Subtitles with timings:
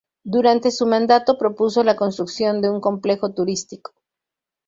[0.23, 3.91] Durante su mandato propuso la construcción de un complejo turístico.